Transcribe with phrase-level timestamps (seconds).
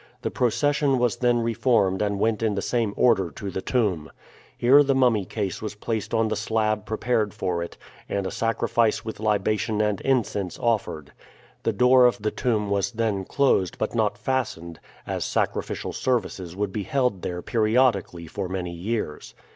[0.23, 4.09] The procession was then reformed and went in the same order to the tomb.
[4.57, 7.77] Here the mummy case was placed on the slab prepared for it,
[8.09, 11.11] and a sacrifice with libation and incense offered.
[11.61, 16.71] The door of the tomb was then closed, but not fastened, as sacrificial services would
[16.73, 19.35] be held there periodically for many years.